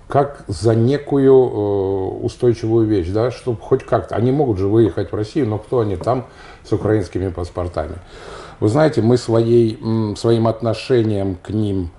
как 0.08 0.44
за 0.46 0.74
некую 0.74 1.32
э, 1.32 2.24
устойчивую 2.24 2.86
вещь, 2.86 3.08
да, 3.08 3.30
чтобы 3.30 3.60
хоть 3.60 3.84
как-то. 3.84 4.14
Они 4.14 4.30
могут 4.30 4.58
же 4.58 4.68
выехать 4.68 5.10
в 5.10 5.14
Россию, 5.14 5.48
но 5.48 5.58
кто 5.58 5.80
они 5.80 5.96
там 5.96 6.26
с 6.64 6.72
украинскими 6.72 7.28
паспортами? 7.28 7.96
Вы 8.60 8.68
знаете, 8.68 9.00
мы 9.00 9.16
своей, 9.16 9.78
своим 10.16 10.48
отношением 10.48 11.36
к 11.42 11.50
ним 11.50 11.90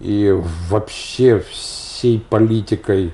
и 0.00 0.34
вообще 0.70 1.40
всей 1.40 2.20
политикой 2.20 3.12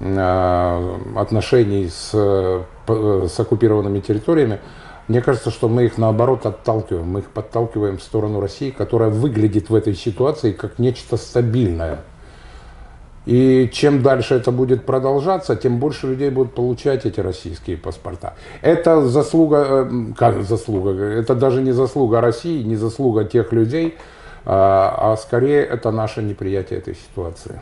э, 0.00 0.98
отношений 1.16 1.88
с, 1.88 2.10
э, 2.12 2.62
п- 2.86 3.28
с 3.28 3.40
оккупированными 3.40 4.00
территориями, 4.00 4.60
мне 5.08 5.20
кажется, 5.20 5.50
что 5.50 5.68
мы 5.68 5.84
их 5.84 5.98
наоборот 5.98 6.46
отталкиваем. 6.46 7.06
Мы 7.06 7.20
их 7.20 7.30
подталкиваем 7.30 7.98
в 7.98 8.02
сторону 8.02 8.40
России, 8.40 8.70
которая 8.70 9.10
выглядит 9.10 9.68
в 9.68 9.74
этой 9.74 9.94
ситуации 9.94 10.52
как 10.52 10.78
нечто 10.78 11.16
стабильное. 11.16 12.00
И 13.26 13.70
чем 13.72 14.02
дальше 14.02 14.34
это 14.34 14.50
будет 14.50 14.84
продолжаться, 14.84 15.56
тем 15.56 15.78
больше 15.78 16.08
людей 16.08 16.30
будут 16.30 16.54
получать 16.54 17.06
эти 17.06 17.20
российские 17.20 17.76
паспорта. 17.78 18.34
Это 18.60 19.06
заслуга, 19.06 19.64
э, 19.66 20.12
как 20.16 20.42
заслуга, 20.42 20.92
это 21.02 21.34
даже 21.34 21.62
не 21.62 21.72
заслуга 21.72 22.20
России, 22.20 22.62
не 22.62 22.76
заслуга 22.76 23.24
тех 23.24 23.50
людей, 23.52 23.96
а, 24.44 25.12
а 25.12 25.16
скорее 25.16 25.64
это 25.64 25.90
наше 25.90 26.22
неприятие 26.22 26.80
этой 26.80 26.94
ситуации. 26.94 27.60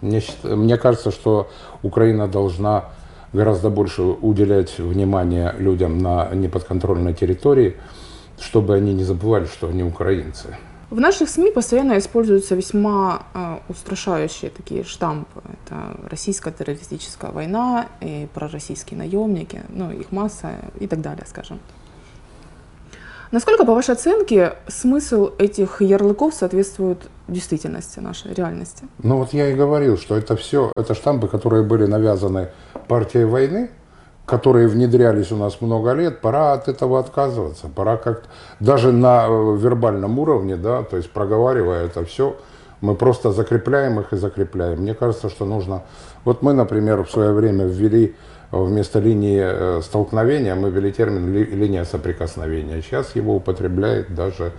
Мне, 0.00 0.22
мне 0.42 0.78
кажется, 0.78 1.10
что 1.10 1.48
Украина 1.82 2.26
должна 2.26 2.86
гораздо 3.32 3.70
больше 3.70 4.02
уделять 4.02 4.78
внимание 4.78 5.54
людям 5.58 5.98
на 5.98 6.28
неподконтрольной 6.34 7.14
территории, 7.14 7.76
чтобы 8.40 8.74
они 8.74 8.94
не 8.94 9.04
забывали, 9.04 9.46
что 9.46 9.68
они 9.68 9.82
украинцы. 9.82 10.56
В 10.90 11.00
наших 11.00 11.28
СМИ 11.28 11.50
постоянно 11.50 11.98
используются 11.98 12.54
весьма 12.54 13.26
э, 13.34 13.58
устрашающие 13.68 14.50
такие 14.50 14.84
штампы. 14.84 15.42
Это 15.44 16.00
российская 16.08 16.50
террористическая 16.50 17.30
война 17.30 17.88
и 18.00 18.26
пророссийские 18.32 18.96
наемники, 18.96 19.62
ну, 19.68 19.90
их 19.90 20.12
масса 20.12 20.52
и 20.80 20.86
так 20.86 21.02
далее, 21.02 21.26
скажем. 21.28 21.60
Насколько, 23.30 23.66
по 23.66 23.74
вашей 23.74 23.92
оценке, 23.92 24.54
смысл 24.68 25.32
этих 25.38 25.82
ярлыков 25.82 26.32
соответствует 26.32 27.10
действительности 27.28 28.00
нашей 28.00 28.32
реальности? 28.32 28.84
Ну 29.02 29.18
вот 29.18 29.34
я 29.34 29.48
и 29.48 29.54
говорил, 29.54 29.98
что 29.98 30.16
это 30.16 30.34
все, 30.34 30.72
это 30.76 30.94
штампы, 30.94 31.28
которые 31.28 31.62
были 31.62 31.84
навязаны 31.84 32.48
партией 32.86 33.26
войны, 33.26 33.70
которые 34.24 34.66
внедрялись 34.66 35.30
у 35.30 35.36
нас 35.36 35.60
много 35.60 35.92
лет, 35.92 36.22
пора 36.22 36.54
от 36.54 36.68
этого 36.68 36.98
отказываться. 36.98 37.68
Пора 37.68 37.98
как 37.98 38.24
даже 38.60 38.92
на 38.92 39.26
э, 39.26 39.56
вербальном 39.58 40.18
уровне, 40.18 40.56
да, 40.56 40.82
то 40.82 40.96
есть 40.96 41.10
проговаривая 41.10 41.84
это 41.84 42.06
все, 42.06 42.34
мы 42.80 42.94
просто 42.94 43.32
закрепляем 43.32 44.00
их 44.00 44.14
и 44.14 44.16
закрепляем. 44.16 44.80
Мне 44.80 44.94
кажется, 44.94 45.28
что 45.28 45.44
нужно... 45.44 45.82
Вот 46.24 46.40
мы, 46.40 46.54
например, 46.54 47.04
в 47.04 47.10
свое 47.10 47.32
время 47.32 47.66
ввели 47.66 48.16
вместо 48.50 48.98
линии 48.98 49.40
э, 49.42 49.82
столкновения, 49.82 50.54
мы 50.54 50.70
ввели 50.70 50.92
термин 50.92 51.32
ли, 51.32 51.44
линия 51.44 51.84
соприкосновения. 51.84 52.82
Сейчас 52.82 53.16
его 53.16 53.36
употребляет 53.36 54.14
даже 54.14 54.52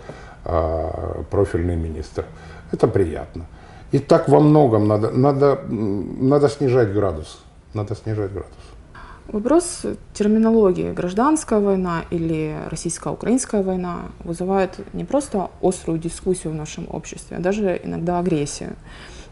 э, 0.46 1.24
профильный 1.30 1.76
министр. 1.76 2.26
Это 2.72 2.88
приятно. 2.88 3.46
И 3.92 4.00
так 4.00 4.30
во 4.30 4.40
многом 4.40 4.88
надо, 4.88 5.12
надо, 5.12 5.60
надо 5.68 6.50
снижать 6.50 6.94
градус. 6.94 7.40
Надо 7.74 7.96
снижать 7.96 8.32
градус. 8.32 8.54
Вопрос 9.32 9.86
терминологии 10.14 10.92
гражданская 10.92 11.60
война 11.60 12.04
или 12.10 12.56
российско-украинская 12.68 13.62
война 13.62 14.10
вызывает 14.24 14.80
не 14.94 15.06
просто 15.06 15.52
острую 15.62 16.00
дискуссию 16.00 16.54
в 16.54 16.56
нашем 16.56 16.88
обществе, 16.90 17.38
а 17.38 17.40
даже 17.40 17.80
иногда 17.84 18.18
агрессию. 18.18 18.76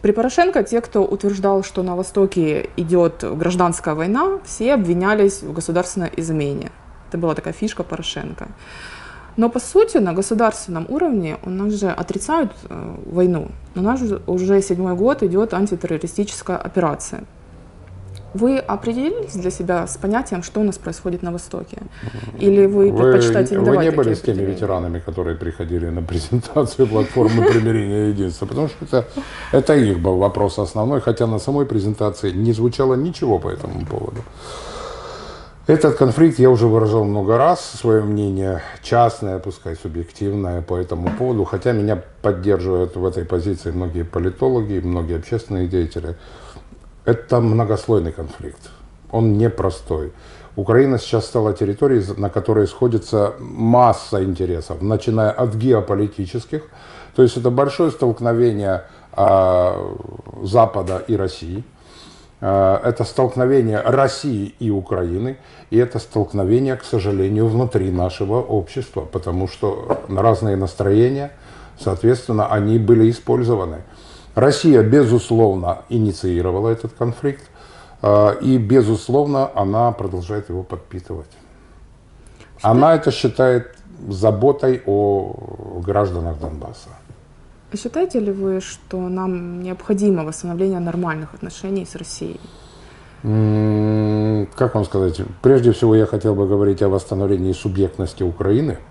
При 0.02 0.12
Порошенко 0.12 0.64
те, 0.64 0.82
кто 0.82 1.04
утверждал, 1.04 1.64
что 1.64 1.84
на 1.84 1.96
Востоке 1.96 2.70
идет 2.78 3.24
гражданская 3.24 3.96
война, 3.96 4.40
все 4.46 4.74
обвинялись 4.74 5.42
в 5.42 5.54
государственной 5.54 6.12
измене. 6.18 6.72
Это 7.10 7.18
была 7.18 7.36
такая 7.36 7.54
фишка 7.54 7.84
Порошенко. 7.84 8.48
Но 9.38 9.50
по 9.50 9.60
сути 9.60 9.98
на 9.98 10.14
государственном 10.14 10.86
уровне 10.90 11.38
у 11.44 11.50
нас 11.50 11.74
же 11.74 11.90
отрицают 11.90 12.52
э, 12.70 12.96
войну. 13.06 13.50
У 13.76 13.82
нас 13.82 14.02
уже 14.26 14.62
седьмой 14.62 14.96
год 14.96 15.22
идет 15.24 15.54
антитеррористическая 15.54 16.58
операция. 16.58 17.24
Вы 18.34 18.60
определились 18.60 19.34
для 19.34 19.52
себя 19.52 19.88
с 19.88 19.98
понятием, 19.98 20.44
что 20.44 20.60
у 20.60 20.64
нас 20.64 20.78
происходит 20.78 21.24
на 21.24 21.32
Востоке? 21.32 21.78
Или 22.40 22.66
вы 22.66 22.92
предпочитаете 22.92 23.56
не 23.56 23.64
Вы 23.64 23.78
не 23.78 23.92
были 23.92 24.14
с 24.14 24.22
теми 24.22 24.44
ветеранами, 24.44 25.00
которые 25.00 25.36
приходили 25.36 25.90
на 25.90 26.02
презентацию 26.02 26.88
платформы 26.88 27.44
примирения 27.46 28.08
и 28.08 28.10
единства, 28.10 28.46
потому 28.46 28.68
что 28.68 28.86
это, 28.86 29.06
это 29.52 29.76
их 29.76 30.00
был 30.00 30.18
вопрос 30.18 30.60
основной, 30.60 31.02
хотя 31.02 31.26
на 31.28 31.40
самой 31.40 31.66
презентации 31.66 32.32
не 32.32 32.54
звучало 32.54 32.96
ничего 32.96 33.40
по 33.40 33.50
этому 33.50 33.86
поводу. 33.86 34.22
Этот 35.68 35.98
конфликт 35.98 36.40
я 36.40 36.50
уже 36.50 36.66
выражал 36.66 37.04
много 37.04 37.38
раз, 37.38 37.60
свое 37.60 38.02
мнение 38.02 38.62
частное, 38.82 39.38
пускай 39.40 39.76
субъективное 39.76 40.62
по 40.62 40.78
этому 40.78 41.10
поводу, 41.18 41.44
хотя 41.44 41.74
меня 41.74 42.02
поддерживают 42.22 42.96
в 42.96 43.06
этой 43.06 43.26
позиции 43.26 43.72
многие 43.72 44.04
политологи, 44.04 44.80
многие 44.80 45.18
общественные 45.18 45.68
деятели. 45.68 46.16
Это 47.08 47.40
многослойный 47.40 48.12
конфликт. 48.12 48.70
Он 49.12 49.38
непростой. 49.38 50.12
Украина 50.58 51.00
сейчас 51.00 51.26
стала 51.26 51.54
территорией, 51.54 52.04
на 52.18 52.30
которой 52.30 52.68
сходится 52.68 53.34
масса 53.40 54.22
интересов, 54.26 54.82
начиная 54.82 55.32
от 55.32 55.56
геополитических, 55.56 56.64
то 57.16 57.24
есть 57.24 57.38
это 57.38 57.50
большое 57.50 57.92
столкновение 57.92 58.84
э, 59.16 59.96
Запада 60.44 61.02
и 61.08 61.16
России, 61.16 61.64
э, 62.42 62.80
это 62.84 63.06
столкновение 63.06 63.80
России 63.80 64.54
и 64.60 64.70
Украины, 64.70 65.38
и 65.70 65.78
это 65.78 66.00
столкновение, 66.00 66.76
к 66.76 66.84
сожалению, 66.84 67.48
внутри 67.48 67.90
нашего 67.90 68.42
общества, 68.42 69.08
потому 69.10 69.48
что 69.48 70.02
разные 70.10 70.58
настроения, 70.58 71.32
соответственно, 71.80 72.48
они 72.48 72.78
были 72.78 73.10
использованы. 73.10 73.84
Россия, 74.38 74.84
безусловно, 74.84 75.78
инициировала 75.90 76.70
этот 76.70 76.94
конфликт, 76.94 77.42
а, 78.04 78.38
и, 78.40 78.60
безусловно, 78.60 79.50
она 79.56 79.92
продолжает 79.92 80.50
его 80.50 80.62
подпитывать. 80.62 81.32
Она 82.62 82.94
это 82.94 83.12
считает 83.12 83.76
заботой 84.08 84.84
о 84.86 85.82
гражданах 85.84 86.40
Донбасса. 86.40 86.90
Считаете 87.76 88.20
ли 88.20 88.32
вы, 88.32 88.62
что 88.62 89.10
нам 89.10 89.64
необходимо 89.64 90.24
восстановление 90.24 90.80
нормальных 90.80 91.34
отношений 91.34 91.86
с 91.86 91.96
Россией? 91.96 92.40
Как 94.56 94.76
вам 94.76 94.86
сказать? 94.86 95.22
Прежде 95.42 95.72
всего 95.72 95.96
я 95.96 96.06
хотел 96.06 96.36
бы 96.36 96.48
говорить 96.48 96.84
о 96.84 96.90
восстановлении 96.90 97.54
субъектности 97.54 98.22
Украины– 98.22 98.78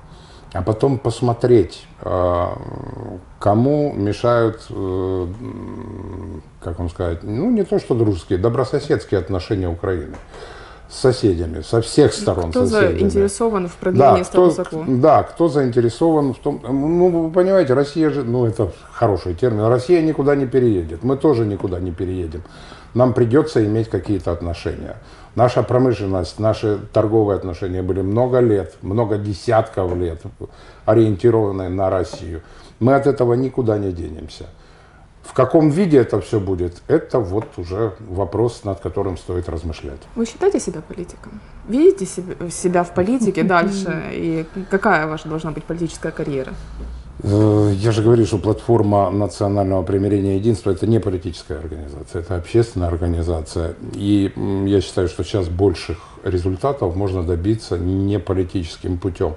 а 0.56 0.62
потом 0.62 0.98
посмотреть, 0.98 1.86
а, 2.00 2.56
кому 3.38 3.92
мешают, 3.92 4.62
э, 4.70 5.26
как 6.60 6.78
вам 6.78 6.88
сказать, 6.88 7.22
ну 7.22 7.50
не 7.50 7.64
то 7.64 7.78
что 7.78 7.94
дружеские, 7.94 8.38
добрососедские 8.38 9.20
отношения 9.20 9.68
Украины 9.68 10.16
с 10.88 10.98
соседями, 10.98 11.62
со 11.62 11.82
всех 11.82 12.14
сторон. 12.14 12.50
Кто 12.50 12.64
соседями. 12.64 12.98
заинтересован 12.98 13.68
в 13.68 13.74
продлении 13.74 14.22
да, 14.22 14.24
кто, 14.24 14.50
статуса 14.50 14.84
Да, 14.86 15.22
кто 15.24 15.48
заинтересован 15.48 16.32
в 16.32 16.38
том, 16.38 16.60
ну 16.62 17.08
вы 17.08 17.30
понимаете, 17.30 17.74
Россия 17.74 18.10
же, 18.10 18.22
ну 18.22 18.46
это 18.46 18.72
хороший 18.92 19.34
термин, 19.34 19.64
Россия 19.66 20.00
никуда 20.00 20.36
не 20.36 20.46
переедет, 20.46 21.02
мы 21.02 21.16
тоже 21.16 21.44
никуда 21.44 21.80
не 21.80 21.90
переедем. 21.90 22.42
Нам 22.94 23.12
придется 23.12 23.62
иметь 23.64 23.90
какие-то 23.90 24.32
отношения. 24.32 24.96
Наша 25.36 25.62
промышленность, 25.62 26.38
наши 26.38 26.78
торговые 26.94 27.36
отношения 27.36 27.82
были 27.82 28.00
много 28.00 28.40
лет, 28.40 28.74
много 28.80 29.18
десятков 29.18 29.94
лет 29.94 30.22
ориентированы 30.86 31.68
на 31.68 31.90
Россию. 31.90 32.40
Мы 32.80 32.94
от 32.94 33.06
этого 33.06 33.34
никуда 33.34 33.78
не 33.78 33.92
денемся. 33.92 34.46
В 35.22 35.34
каком 35.34 35.68
виде 35.68 35.98
это 35.98 36.20
все 36.20 36.40
будет, 36.40 36.80
это 36.88 37.18
вот 37.18 37.58
уже 37.58 37.92
вопрос, 37.98 38.64
над 38.64 38.80
которым 38.80 39.18
стоит 39.18 39.48
размышлять. 39.50 40.00
Вы 40.14 40.24
считаете 40.24 40.58
себя 40.58 40.80
политиком? 40.80 41.40
Видите 41.68 42.06
себя 42.50 42.82
в 42.82 42.94
политике 42.94 43.42
дальше? 43.54 44.04
И 44.12 44.46
какая 44.70 45.06
ваша 45.06 45.28
должна 45.28 45.50
быть 45.50 45.64
политическая 45.64 46.12
карьера? 46.12 46.54
Э, 47.22 47.72
я 47.74 47.92
же 47.92 48.02
говорю, 48.02 48.26
что 48.26 48.38
платформа 48.38 49.10
национального 49.10 49.82
примирения 49.82 50.34
и 50.34 50.38
единства– 50.38 50.70
это 50.72 50.86
не 50.86 51.00
политическая 51.00 51.58
организация, 51.58 52.20
это 52.20 52.36
общественная 52.36 52.88
организация. 52.88 53.74
И 53.94 54.32
я 54.66 54.80
считаю, 54.80 55.08
что 55.08 55.24
сейчас 55.24 55.48
больших 55.48 55.98
результатов 56.24 56.94
можно 56.94 57.22
добиться 57.22 57.78
не 57.78 58.18
политическим 58.18 58.98
путем. 58.98 59.34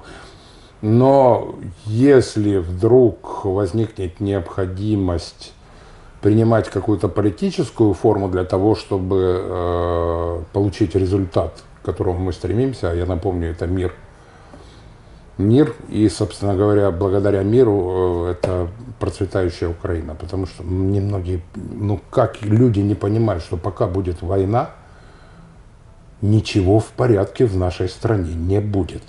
Но 0.81 1.55
если 1.85 2.57
вдруг 2.57 3.45
возникнет 3.45 4.19
необходимость 4.19 5.53
принимать 6.21 6.69
какую-то 6.69 7.07
политическую 7.07 7.93
форму 7.93 8.29
для 8.29 8.43
того, 8.43 8.75
чтобы 8.75 9.41
э, 9.41 10.41
получить 10.51 10.95
результат, 10.95 11.63
к 11.81 11.85
которому 11.85 12.19
мы 12.19 12.33
стремимся, 12.33 12.91
а 12.91 12.93
я 12.93 13.05
напомню, 13.05 13.51
это 13.51 13.67
мир– 13.67 13.93
мир, 15.39 15.73
и, 15.87 16.07
собственно 16.09 16.55
говоря, 16.55 16.91
благодаря 16.91 17.41
миру 17.43 18.25
э, 18.27 18.31
это 18.31 18.67
процветающая 18.99 19.69
Украина, 19.69 20.13
потому 20.13 20.45
что 20.45 20.63
немногие, 20.63 21.41
ну 21.55 21.99
как 22.11 22.41
люди 22.41 22.81
не 22.81 22.93
понимают, 22.93 23.43
что 23.43 23.57
пока 23.57 23.87
будет 23.87 24.21
война, 24.21 24.71
ничего 26.21 26.79
в 26.79 26.87
порядке 26.87 27.45
в 27.45 27.55
нашей 27.55 27.87
стране 27.87 28.33
не 28.35 28.59
будет. 28.59 29.03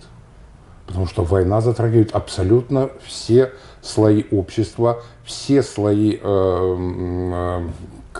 Потому 0.86 1.06
что 1.06 1.24
война 1.24 1.60
затрагивает 1.60 2.12
абсолютно 2.12 2.90
все 3.04 3.52
слои 3.82 4.24
общества, 4.30 5.02
все 5.24 5.62
слои, 5.62 6.18
э, 6.20 6.20
э, 6.22 7.68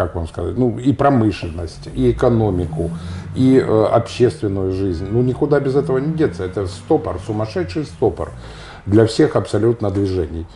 как 0.00 0.14
вам 0.14 0.26
сказать, 0.26 0.56
ну 0.56 0.78
и 0.78 0.94
промышленность, 0.94 1.90
и 1.94 2.10
экономику, 2.10 2.90
и 3.36 3.58
э, 3.58 3.84
общественную 3.92 4.72
жизнь. 4.72 5.06
Ну, 5.10 5.20
никуда 5.20 5.60
без 5.60 5.76
этого 5.76 5.98
не 5.98 6.14
деться. 6.14 6.42
Это 6.42 6.66
стопор, 6.68 7.20
сумасшедший 7.26 7.84
стопор 7.84 8.30
для 8.86 9.04
всех 9.04 9.36
абсолютно 9.36 9.90
движений. 9.90 10.46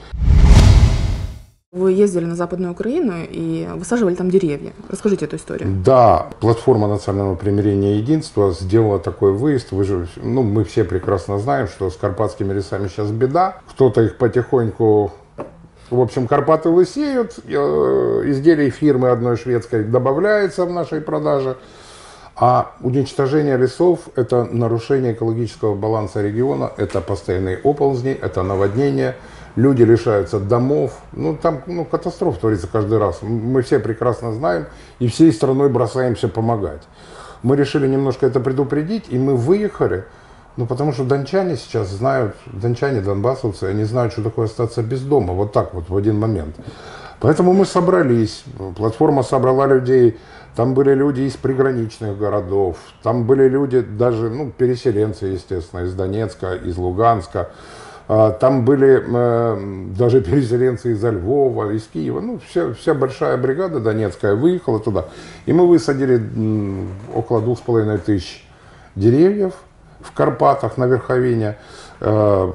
Вы 1.72 1.92
ездили 1.92 2.24
на 2.24 2.36
Западную 2.36 2.72
Украину 2.72 3.12
и 3.30 3.68
высаживали 3.74 4.14
там 4.14 4.30
деревья. 4.30 4.72
Расскажите 4.88 5.26
эту 5.26 5.36
историю. 5.36 5.68
Да, 5.84 6.30
платформа 6.40 6.88
национального 6.88 7.36
примирения 7.36 7.96
и 7.96 7.98
единства 7.98 8.52
сделала 8.52 8.98
такой 8.98 9.32
выезд. 9.32 9.72
Вы 9.72 9.84
же, 9.84 10.08
ну, 10.22 10.42
мы 10.42 10.64
все 10.64 10.84
прекрасно 10.84 11.38
знаем, 11.38 11.68
что 11.68 11.90
с 11.90 11.96
карпатскими 11.96 12.54
лесами 12.54 12.88
сейчас 12.88 13.10
беда. 13.10 13.60
Кто-то 13.68 14.00
их 14.00 14.16
потихоньку 14.16 15.12
в 15.90 16.00
общем, 16.00 16.26
Карпаты 16.26 16.68
лысеют, 16.68 17.38
э, 17.44 18.22
изделий 18.26 18.70
фирмы 18.70 19.10
одной 19.10 19.36
шведской 19.36 19.84
добавляется 19.84 20.64
в 20.64 20.72
нашей 20.72 21.00
продаже. 21.00 21.56
А 22.36 22.72
уничтожение 22.80 23.56
лесов– 23.56 24.08
это 24.16 24.44
нарушение 24.44 25.12
экологического 25.12 25.76
баланса 25.76 26.20
региона, 26.20 26.72
это 26.76 27.00
постоянные 27.00 27.58
оползни, 27.58 28.10
это 28.10 28.42
наводнение, 28.42 29.14
люди 29.54 29.82
лишаются 29.82 30.40
домов. 30.40 30.98
Ну, 31.12 31.36
там 31.36 31.62
ну, 31.66 31.84
катастрофа 31.84 32.40
творится 32.40 32.66
каждый 32.66 32.98
раз. 32.98 33.22
Мы 33.22 33.62
все 33.62 33.78
прекрасно 33.78 34.32
знаем 34.32 34.66
и 34.98 35.06
всей 35.06 35.32
страной 35.32 35.68
бросаемся 35.68 36.28
помогать. 36.28 36.82
Мы 37.44 37.56
решили 37.56 37.86
немножко 37.86 38.26
это 38.26 38.40
предупредить, 38.40 39.04
и 39.10 39.18
мы 39.18 39.36
выехали, 39.36 40.04
ну, 40.56 40.66
потому 40.66 40.92
что 40.92 41.04
дончане 41.04 41.56
сейчас 41.56 41.88
знают, 41.88 42.36
дончане, 42.46 43.00
донбассовцы, 43.00 43.64
они 43.64 43.84
знают, 43.84 44.12
что 44.12 44.22
такое 44.22 44.46
остаться 44.46 44.82
без 44.82 45.00
дома, 45.00 45.32
вот 45.32 45.52
так 45.52 45.74
вот 45.74 45.88
в 45.88 45.96
один 45.96 46.18
момент. 46.18 46.54
Поэтому 47.20 47.52
мы 47.52 47.64
собрались, 47.64 48.44
платформа 48.76 49.22
собрала 49.22 49.66
людей, 49.66 50.18
там 50.54 50.74
были 50.74 50.94
люди 50.94 51.22
из 51.22 51.32
приграничных 51.34 52.16
городов, 52.16 52.76
там 53.02 53.24
были 53.24 53.48
люди 53.48 53.80
даже, 53.80 54.30
ну, 54.30 54.52
переселенцы, 54.56 55.26
естественно, 55.26 55.80
из 55.80 55.94
Донецка, 55.94 56.54
из 56.54 56.76
Луганска, 56.76 57.50
а, 58.06 58.30
там 58.30 58.64
были 58.64 59.02
э, 59.04 59.92
даже 59.96 60.20
переселенцы 60.20 60.92
из 60.92 61.02
Львова, 61.02 61.70
из 61.72 61.84
Киева, 61.84 62.20
ну, 62.20 62.38
вся, 62.46 62.74
вся 62.74 62.94
большая 62.94 63.36
бригада 63.38 63.80
донецкая 63.80 64.34
выехала 64.34 64.78
туда, 64.78 65.06
и 65.46 65.52
мы 65.52 65.66
высадили 65.66 66.22
около 67.14 67.40
двух 67.40 67.58
с 67.58 67.62
половиной 67.62 67.98
тысяч 67.98 68.46
деревьев 68.94 69.54
в 70.04 70.12
Карпатах 70.12 70.76
на 70.76 70.84
Верховине, 70.84 71.56
э, 72.00 72.52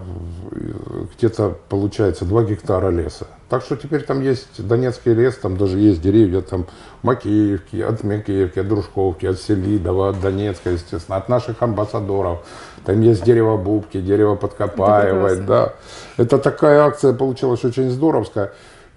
где-то 1.17 1.57
получается 1.67 2.25
2 2.25 2.43
гектара 2.43 2.89
леса. 2.89 3.27
Так 3.49 3.63
что 3.63 3.75
теперь 3.75 4.03
там 4.03 4.21
есть 4.21 4.65
Донецкий 4.65 5.13
лес, 5.13 5.35
там 5.35 5.57
даже 5.57 5.79
есть 5.79 6.01
деревья 6.01 6.41
там 6.41 6.67
Макеевки, 7.01 7.81
от 7.81 8.03
Макеевки, 8.03 8.59
от 8.59 8.67
Дружковки, 8.67 9.25
от 9.25 9.39
Селидова, 9.39 10.09
от 10.09 10.21
Донецка, 10.21 10.69
естественно, 10.69 11.17
от 11.17 11.29
наших 11.29 11.61
амбассадоров. 11.63 12.45
Там 12.85 13.01
есть 13.01 13.23
дерево 13.23 13.57
Бубки, 13.57 13.99
дерево 13.99 14.35
Подкопаевой, 14.35 15.33
Это 15.33 15.41
да. 15.41 15.73
Это 16.17 16.37
такая 16.37 16.81
акция 16.81 17.13
получилась 17.13 17.65
очень 17.65 17.89
здоровская. 17.89 18.53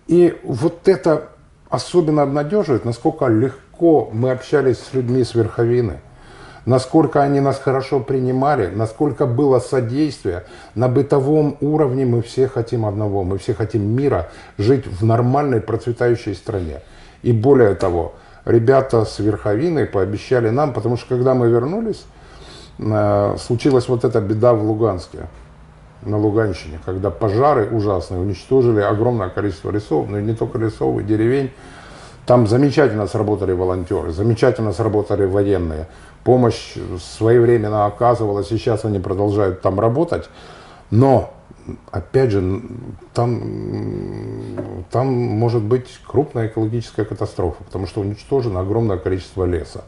И 0.07 0.39
вот 0.45 0.87
это 0.87 1.29
особенно 1.71 2.23
обнадеживает, 2.23 2.85
насколько 2.85 3.27
легко 3.29 4.11
мы 4.13 4.33
общались 4.33 4.79
с 4.79 4.93
людьми 4.93 5.25
с 5.25 5.35
Верховины 5.35 6.01
насколько 6.67 7.23
они 7.23 7.41
нас 7.41 7.59
хорошо 7.59 8.01
принимали, 8.01 8.67
насколько 8.67 9.27
было 9.27 9.59
содействие. 9.59 10.45
На 10.75 10.89
бытовом 10.89 11.57
уровне 11.61 12.05
мы 12.05 12.23
все 12.23 12.49
хотим 12.49 12.87
одного, 12.87 13.25
мы 13.25 13.39
все 13.39 13.55
хотим 13.55 13.83
мира, 13.83 14.29
жить 14.59 14.87
в 14.87 15.05
нормальной 15.05 15.61
процветающей 15.61 16.35
стране. 16.35 16.81
И 17.23 17.33
более 17.33 17.75
того, 17.75 18.15
ребята 18.45 19.05
с 19.05 19.19
Верховины 19.19 19.87
пообещали 19.87 20.51
нам, 20.51 20.73
потому 20.73 20.97
что 20.97 21.09
когда 21.09 21.35
мы 21.35 21.49
вернулись, 21.49 22.05
э, 22.79 23.37
случилась 23.39 23.89
вот 23.89 24.05
эта 24.05 24.21
беда 24.21 24.55
в 24.55 24.63
Луганске, 24.65 25.29
на 26.05 26.19
Луганщине, 26.19 26.81
когда 26.85 27.11
пожары 27.11 27.69
ужасные 27.71 28.21
уничтожили 28.21 28.81
огромное 28.81 29.29
количество 29.29 29.71
лесов, 29.71 30.09
но 30.09 30.19
и 30.19 30.23
не 30.23 30.35
только 30.35 30.59
лесов, 30.59 30.99
и 31.01 31.05
деревень. 31.05 31.51
Там 32.27 32.47
замечательно 32.47 33.07
сработали 33.07 33.53
волонтеры, 33.53 34.13
замечательно 34.13 34.73
сработали 34.73 35.25
военные 35.25 35.89
помощь 36.25 36.75
своевременно 37.01 37.87
оказывалась, 37.87 38.49
сейчас 38.49 38.85
они 38.85 38.99
продолжают 38.99 39.61
там 39.61 39.81
работать. 39.81 40.29
Но, 40.91 41.33
опять 41.91 42.31
же, 42.31 42.63
там, 43.15 44.85
там 44.91 45.07
может 45.13 45.63
быть 45.63 45.87
крупная 46.07 46.49
экологическая 46.49 47.05
катастрофа, 47.05 47.65
потому 47.65 47.87
что 47.87 48.01
уничтожено 48.01 48.61
огромное 48.61 48.99
количество 48.99 49.45
леса. 49.45 49.85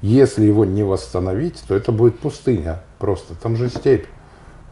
Если 0.00 0.44
его 0.44 0.64
не 0.64 0.82
восстановить, 0.82 1.62
то 1.68 1.74
это 1.74 1.92
будет 1.92 2.18
пустыня 2.18 2.80
просто. 2.98 3.34
Там 3.34 3.56
же 3.56 3.68
степь. 3.68 4.06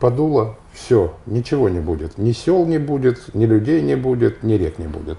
Подуло, 0.00 0.56
все, 0.72 1.12
ничего 1.26 1.68
не 1.68 1.78
будет. 1.78 2.16
Ни 2.16 2.32
сел 2.32 2.64
не 2.64 2.78
будет, 2.78 3.34
ни 3.34 3.44
людей 3.44 3.82
не 3.82 3.96
будет, 3.96 4.42
ни 4.42 4.54
рек 4.54 4.78
не 4.78 4.86
будет. 4.86 5.18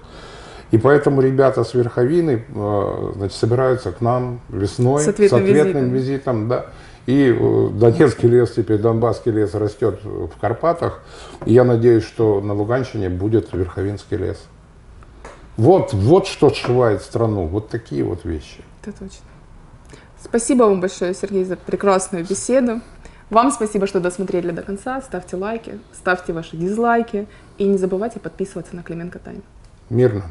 И 0.72 0.78
поэтому 0.78 1.20
ребята 1.20 1.64
с 1.64 1.74
Верховины 1.74 2.44
э, 2.48 3.12
значит, 3.14 3.36
собираются 3.36 3.92
к 3.92 4.00
нам 4.00 4.40
весной 4.48 5.02
С 5.02 5.08
ответным 5.08 5.42
ответным 5.42 5.90
визитом. 5.90 5.94
визитом. 5.94 6.48
да. 6.48 6.66
И 7.04 7.28
э, 7.28 7.68
Донецкий 7.72 8.28
лес, 8.28 8.52
теперь 8.52 8.78
Донбасский 8.78 9.32
лес 9.32 9.54
растет 9.54 10.00
в 10.02 10.30
Карпатах. 10.40 11.02
И 11.44 11.52
я 11.52 11.64
надеюсь, 11.64 12.04
что 12.04 12.40
на 12.40 12.54
Луганщине 12.54 13.10
будет 13.10 13.52
Верховинский 13.52 14.16
лес. 14.16 14.42
Вот, 15.58 15.92
вот 15.92 16.26
что 16.26 16.48
сшивает 16.48 17.02
страну. 17.02 17.46
Вот 17.46 17.68
такие 17.68 18.02
вот 18.02 18.24
вещи. 18.24 18.64
Это 18.82 18.98
точно. 18.98 19.26
Спасибо 20.24 20.64
вам 20.64 20.80
большое, 20.80 21.12
Сергей, 21.12 21.44
за 21.44 21.56
прекрасную 21.56 22.24
беседу. 22.24 22.80
Вам 23.28 23.50
спасибо, 23.50 23.86
что 23.86 24.00
досмотрели 24.00 24.52
до 24.52 24.62
конца. 24.62 25.02
Ставьте 25.02 25.36
лайки, 25.36 25.78
ставьте 25.92 26.32
ваши 26.32 26.56
дизлайки. 26.56 27.26
И 27.58 27.64
не 27.64 27.76
забывайте 27.76 28.20
подписываться 28.20 28.74
на 28.74 28.82
Клименко 28.82 29.18
Тайм. 29.18 29.42
Мирно. 29.90 30.24